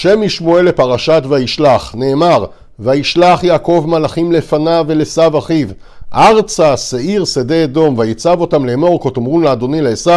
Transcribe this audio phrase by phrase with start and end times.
[0.00, 2.44] שם משמואל לפרשת וישלח, נאמר,
[2.78, 5.68] וישלח יעקב מלאכים לפניו ולעשו אחיו,
[6.14, 10.10] ארצה שעיר שדה אדום, ויצב אותם לאמור, כה תאמרו לאדוני לעשו,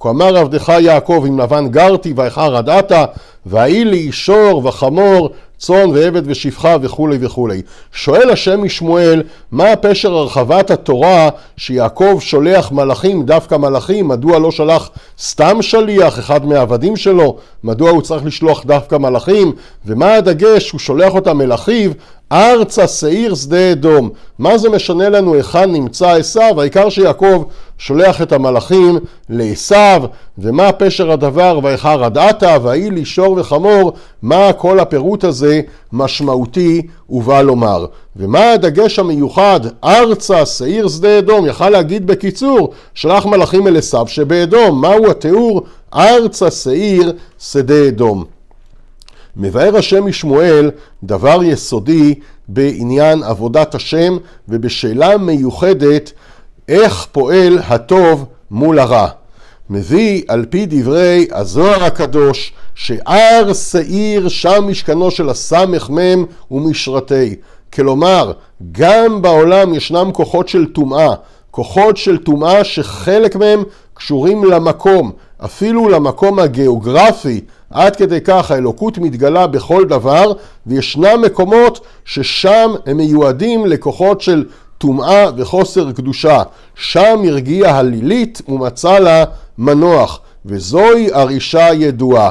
[0.00, 3.04] כה אמר עבדך יעקב, עם לבן גרתי, ואיכר עדתה,
[3.46, 5.30] והאי לי שור וחמור,
[5.62, 7.62] צאן ועבד ושפחה וכולי וכולי.
[7.92, 9.22] שואל השם משמואל,
[9.52, 14.90] מה פשר הרחבת התורה שיעקב שולח מלאכים, דווקא מלאכים, מדוע לא שלח
[15.20, 19.52] סתם שליח, אחד מהעבדים שלו, מדוע הוא צריך לשלוח דווקא מלאכים,
[19.86, 21.90] ומה הדגש, הוא שולח אותם אל אחיו,
[22.32, 24.10] ארצה שעיר שדה אדום.
[24.38, 26.60] מה זה משנה לנו היכן נמצא עשיו?
[26.60, 27.44] העיקר שיעקב
[27.78, 30.02] שולח את המלאכים לעשיו,
[30.38, 35.60] ומה פשר הדבר ואיכר עדתה, והאי לי שור וחמור, מה כל הפירוט הזה
[35.92, 37.86] משמעותי ובא לומר.
[38.16, 44.80] ומה הדגש המיוחד, ארצה שעיר שדה אדום, יכל להגיד בקיצור, שלח מלאכים אל עשיו שבאדום,
[44.80, 45.62] מהו התיאור?
[45.94, 48.24] ארצה שעיר שדה אדום.
[49.36, 50.70] מבאר השם משמואל
[51.04, 52.14] דבר יסודי
[52.48, 54.16] בעניין עבודת השם
[54.48, 56.12] ובשאלה מיוחדת
[56.68, 59.08] איך פועל הטוב מול הרע.
[59.70, 67.34] מביא על פי דברי הזוהר הקדוש שהר שעיר שם משכנו של הסמ"ם ומשרתי.
[67.72, 68.32] כלומר,
[68.72, 71.14] גם בעולם ישנם כוחות של טומאה,
[71.50, 73.62] כוחות של טומאה שחלק מהם
[73.94, 75.12] קשורים למקום,
[75.44, 77.40] אפילו למקום הגיאוגרפי,
[77.72, 80.32] עד כדי כך האלוקות מתגלה בכל דבר,
[80.66, 84.44] וישנם מקומות ששם הם מיועדים לכוחות של
[84.78, 86.42] טומאה וחוסר קדושה.
[86.74, 89.24] שם הרגיעה הלילית ומצא לה
[89.58, 92.30] מנוח, וזוהי הרישה ידועה.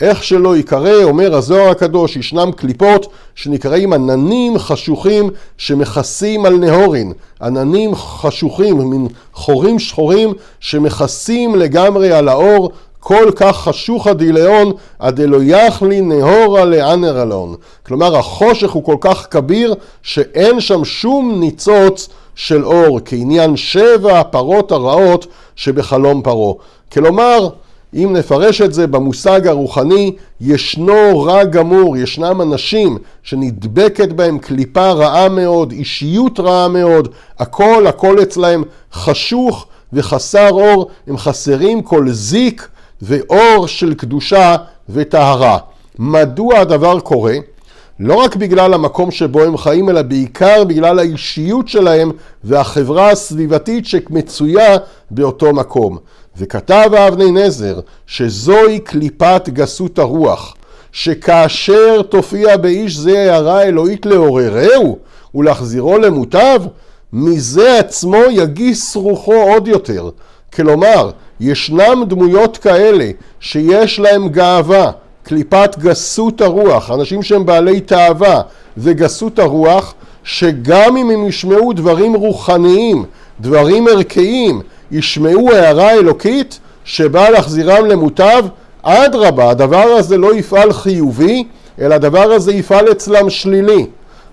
[0.00, 7.12] איך שלא ייקרא, אומר הזוהר הקדוש, ישנם קליפות שנקראים עננים חשוכים שמכסים על נהורין.
[7.42, 12.70] עננים חשוכים, מין חורים שחורים שמכסים לגמרי על האור,
[13.00, 17.54] כל כך חשוך הדילאון עד אלו יחלי נהורה לאנר אלון.
[17.86, 24.72] כלומר החושך הוא כל כך כביר שאין שם שום ניצוץ של אור כעניין שבע הפרות
[24.72, 26.54] הרעות שבחלום פרעה.
[26.92, 27.48] כלומר
[27.94, 35.28] אם נפרש את זה במושג הרוחני, ישנו רע גמור, ישנם אנשים שנדבקת בהם קליפה רעה
[35.28, 37.08] מאוד, אישיות רעה מאוד,
[37.38, 42.68] הכל הכל אצלהם חשוך וחסר אור, הם חסרים כל זיק
[43.02, 44.56] ואור של קדושה
[44.88, 45.58] וטהרה.
[45.98, 47.34] מדוע הדבר קורה?
[48.00, 52.10] לא רק בגלל המקום שבו הם חיים, אלא בעיקר בגלל האישיות שלהם
[52.44, 54.76] והחברה הסביבתית שמצויה
[55.10, 55.98] באותו מקום.
[56.36, 60.54] וכתב האבני נזר שזוהי קליפת גסות הרוח,
[60.92, 64.98] שכאשר תופיע באיש זה הערה אלוהית לעוררהו
[65.34, 66.62] ולהחזירו למוטב,
[67.12, 70.10] מזה עצמו יגיס רוחו עוד יותר.
[70.54, 71.10] כלומר,
[71.40, 74.90] ישנם דמויות כאלה שיש להם גאווה,
[75.22, 78.40] קליפת גסות הרוח, אנשים שהם בעלי תאווה
[78.76, 83.04] וגסות הרוח, שגם אם הם ישמעו דברים רוחניים,
[83.40, 88.44] דברים ערכיים, ישמעו הערה אלוקית שבאה להחזירם למוטב,
[88.82, 91.44] אדרבה, הדבר הזה לא יפעל חיובי,
[91.80, 93.86] אלא הדבר הזה יפעל אצלם שלילי.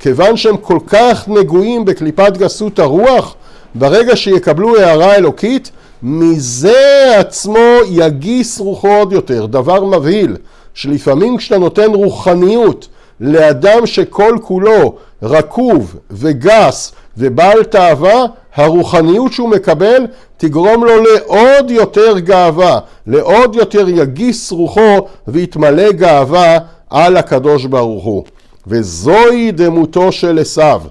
[0.00, 3.34] כיוון שהם כל כך נגועים בקליפת גסות הרוח,
[3.74, 5.70] ברגע שיקבלו הערה אלוקית,
[6.02, 9.46] מזה עצמו יגיס רוחו עוד יותר.
[9.46, 10.36] דבר מבהיל,
[10.74, 12.88] שלפעמים כשאתה נותן רוחניות
[13.20, 18.24] לאדם שכל כולו רקוב וגס ובעל תאווה,
[18.54, 26.58] הרוחניות שהוא מקבל תגרום לו לעוד יותר גאווה, לעוד יותר יגיס רוחו ויתמלא גאווה
[26.90, 28.24] על הקדוש ברוך הוא.
[28.66, 30.82] וזוהי דמותו של עשיו.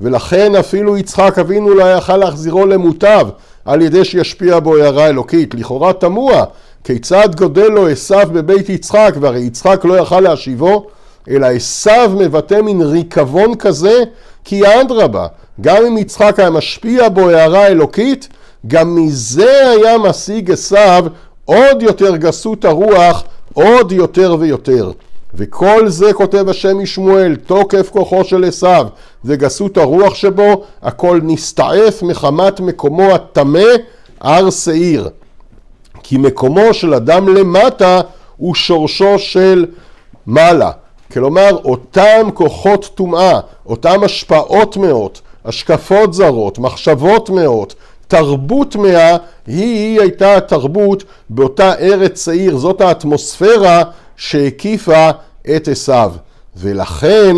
[0.00, 3.28] ולכן אפילו יצחק אבינו לא יכל להחזירו למוטב
[3.68, 5.54] על ידי שישפיע בו הערה אלוקית.
[5.54, 6.44] לכאורה תמוה
[6.84, 10.86] כיצד גודל לו עשיו בבית יצחק, והרי יצחק לא יכל להשיבו,
[11.30, 14.02] אלא עשיו מבטא מין ריקבון כזה,
[14.44, 15.26] כי אדרבה,
[15.60, 18.28] גם אם יצחק היה משפיע בו הערה אלוקית,
[18.66, 21.04] גם מזה היה משיג עשיו
[21.44, 23.24] עוד יותר גסות הרוח,
[23.54, 24.90] עוד יותר ויותר.
[25.34, 28.86] וכל זה כותב השם משמואל, תוקף כוחו של עשיו
[29.24, 33.64] וגסות הרוח שבו, הכל נסתעף מחמת מקומו הטמא,
[34.20, 35.08] הר שעיר.
[36.02, 38.00] כי מקומו של אדם למטה
[38.36, 39.66] הוא שורשו של
[40.26, 40.70] מעלה.
[41.12, 47.74] כלומר, אותם כוחות טומאה, אותם השפעות מאות, השקפות זרות, מחשבות מאות,
[48.08, 49.16] תרבות מאה,
[49.46, 53.82] היא, היא הייתה התרבות באותה ארץ צעיר, זאת האטמוספירה
[54.18, 55.10] שהקיפה
[55.56, 56.12] את עשיו.
[56.56, 57.36] ולכן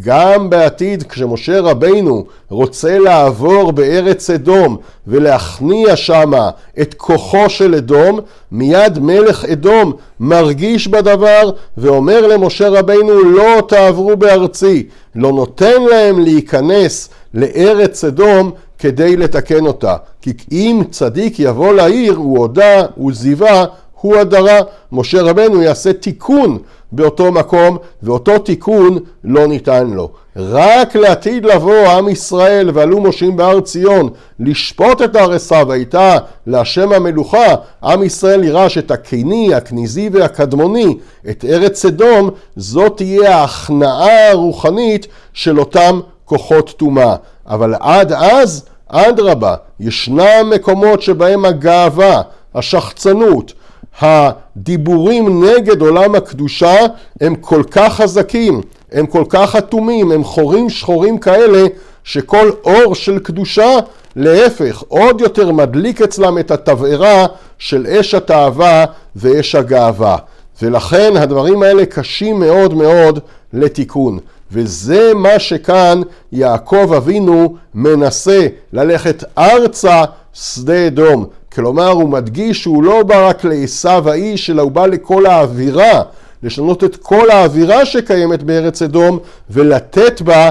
[0.00, 6.50] גם בעתיד כשמשה רבינו רוצה לעבור בארץ אדום ולהכניע שמה
[6.80, 8.20] את כוחו של אדום,
[8.52, 17.08] מיד מלך אדום מרגיש בדבר ואומר למשה רבינו לא תעברו בארצי, לא נותן להם להיכנס
[17.34, 19.96] לארץ אדום כדי לתקן אותה.
[20.22, 23.64] כי אם צדיק יבוא לעיר, הוא הודה, הוא זיווה,
[24.00, 24.58] הוא הדרה.
[24.92, 26.58] משה רבנו יעשה תיקון
[26.92, 30.10] באותו מקום, ואותו תיקון לא ניתן לו.
[30.36, 34.08] רק לעתיד לבוא עם ישראל ועלו מושים בהר ציון
[34.40, 36.16] לשפוט את הרסה והייתה
[36.46, 40.96] להשם המלוכה, עם ישראל יירש את הקיני, הכניזי והקדמוני,
[41.30, 47.16] את ארץ אדום, זאת תהיה ההכנעה הרוחנית של אותם כוחות טומאה.
[47.46, 52.22] אבל עד אז, אדרבה, ישנם מקומות שבהם הגאווה,
[52.54, 53.52] השחצנות,
[54.00, 56.76] הדיבורים נגד עולם הקדושה
[57.20, 58.60] הם כל כך חזקים,
[58.92, 61.66] הם כל כך אטומים, הם חורים שחורים כאלה
[62.04, 63.78] שכל אור של קדושה
[64.16, 67.26] להפך עוד יותר מדליק אצלם את התבערה
[67.58, 68.84] של אש התאווה
[69.16, 70.16] ואש הגאווה.
[70.62, 73.18] ולכן הדברים האלה קשים מאוד מאוד
[73.52, 74.18] לתיקון.
[74.52, 76.00] וזה מה שכאן
[76.32, 81.26] יעקב אבינו מנסה ללכת ארצה שדה אדום.
[81.54, 86.02] כלומר הוא מדגיש שהוא לא בא רק לעשו האיש, אלא הוא בא לכל האווירה,
[86.42, 89.18] לשנות את כל האווירה שקיימת בארץ אדום
[89.50, 90.50] ולתת בה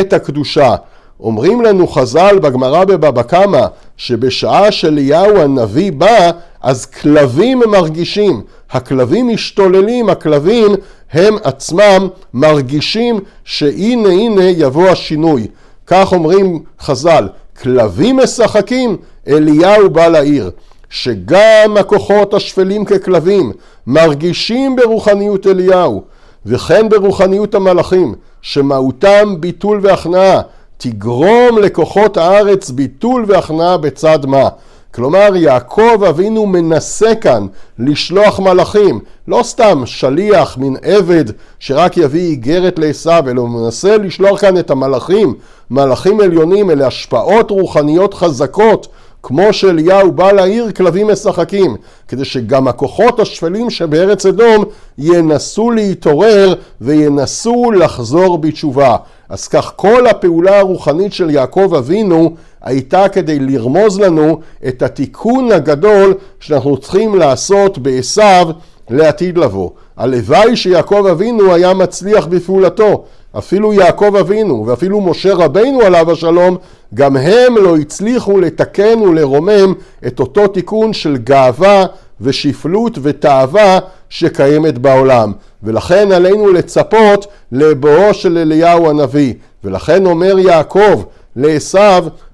[0.00, 0.74] את הקדושה.
[1.20, 3.66] אומרים לנו חז"ל בגמרא בבבא קמא
[3.96, 6.30] שבשעה שאליהו הנביא בא
[6.60, 10.70] אז כלבים מרגישים, הכלבים משתוללים, הכלבים
[11.12, 15.46] הם עצמם מרגישים שהנה הנה יבוא השינוי.
[15.86, 17.28] כך אומרים חז"ל,
[17.62, 18.96] כלבים משחקים,
[19.28, 20.50] אליהו בא לעיר.
[20.90, 23.52] שגם הכוחות השפלים ככלבים
[23.86, 26.02] מרגישים ברוחניות אליהו
[26.46, 30.40] וכן ברוחניות המלאכים שמהותם ביטול והכנעה
[30.78, 34.48] תגרום לכוחות הארץ ביטול והכנעה בצד מה.
[34.94, 37.46] כלומר יעקב אבינו מנסה כאן
[37.78, 41.24] לשלוח מלאכים, לא סתם שליח, מין עבד
[41.58, 45.34] שרק יביא איגרת לעשו, אלא הוא מנסה לשלוח כאן את המלאכים,
[45.70, 48.86] מלאכים עליונים, אלה השפעות רוחניות חזקות
[49.22, 51.76] כמו שאליהו בא לעיר כלבים משחקים,
[52.08, 54.64] כדי שגם הכוחות השפלים שבארץ אדום
[54.98, 58.96] ינסו להתעורר וינסו לחזור בתשובה.
[59.28, 66.14] אז כך כל הפעולה הרוחנית של יעקב אבינו הייתה כדי לרמוז לנו את התיקון הגדול
[66.40, 68.52] שאנחנו צריכים לעשות בעשו
[68.90, 69.70] לעתיד לבוא.
[69.96, 73.04] הלוואי שיעקב אבינו היה מצליח בפעולתו.
[73.38, 76.56] אפילו יעקב אבינו ואפילו משה רבינו עליו השלום,
[76.94, 79.74] גם הם לא הצליחו לתקן ולרומם
[80.06, 81.86] את אותו תיקון של גאווה
[82.20, 83.78] ושפלות ותאווה
[84.08, 85.32] שקיימת בעולם.
[85.62, 89.34] ולכן עלינו לצפות לבואו של אליהו הנביא.
[89.64, 91.02] ולכן אומר יעקב
[91.36, 91.78] לעשו,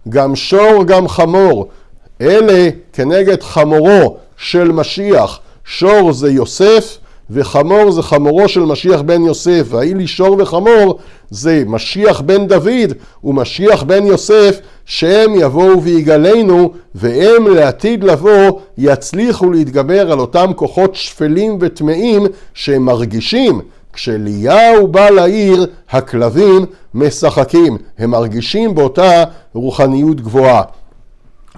[0.09, 1.69] גם שור גם חמור.
[2.21, 5.41] אלה כנגד חמורו של משיח.
[5.65, 6.99] שור זה יוסף
[7.31, 10.99] וחמור זה חמורו של משיח בן יוסף, והאי לי שור וחמור
[11.31, 12.93] זה משיח בן דוד
[13.25, 21.59] ומשיח בן יוסף שהם יבואו ויגלנו והם לעתיד לבוא יצליחו להתגבר על אותם כוחות שפלים
[21.61, 23.61] וטמאים שהם מרגישים
[23.93, 29.25] כשאליהו בא לעיר הכלבים משחקים, הם מרגישים באותה
[29.55, 30.63] רוחניות גבוהה.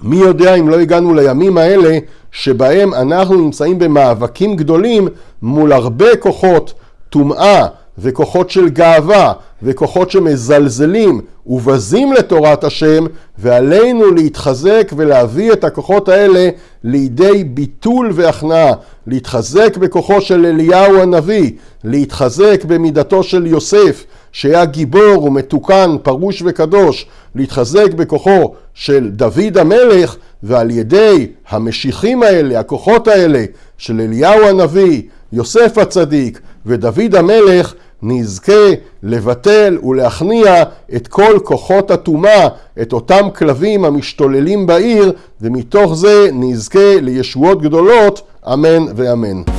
[0.03, 1.97] מי יודע אם לא הגענו לימים האלה
[2.31, 5.07] שבהם אנחנו נמצאים במאבקים גדולים
[5.41, 6.73] מול הרבה כוחות
[7.09, 7.65] טומאה
[7.97, 13.05] וכוחות של גאווה וכוחות שמזלזלים ובזים לתורת השם
[13.37, 16.49] ועלינו להתחזק ולהביא את הכוחות האלה
[16.83, 18.73] לידי ביטול והכנעה,
[19.07, 21.51] להתחזק בכוחו של אליהו הנביא,
[21.83, 27.05] להתחזק במידתו של יוסף שהיה גיבור ומתוקן, פרוש וקדוש,
[27.35, 33.45] להתחזק בכוחו של דוד המלך ועל ידי המשיחים האלה, הכוחות האלה
[33.77, 35.01] של אליהו הנביא,
[35.33, 38.69] יוסף הצדיק ודוד המלך נזכה
[39.03, 40.63] לבטל ולהכניע
[40.95, 42.47] את כל כוחות הטומאה,
[42.81, 48.21] את אותם כלבים המשתוללים בעיר, ומתוך זה נזכה לישועות גדולות,
[48.53, 49.58] אמן ואמן.